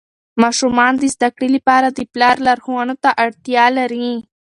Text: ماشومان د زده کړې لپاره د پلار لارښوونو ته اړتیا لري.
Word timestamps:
ماشومان 0.41 0.93
د 0.97 1.03
زده 1.15 1.29
کړې 1.35 1.49
لپاره 1.55 1.87
د 1.91 1.99
پلار 2.13 2.35
لارښوونو 2.47 2.95
ته 3.03 3.09
اړتیا 3.25 3.65
لري. 3.77 4.09